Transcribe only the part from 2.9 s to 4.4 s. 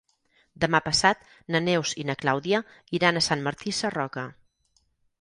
iran a Sant Martí Sarroca.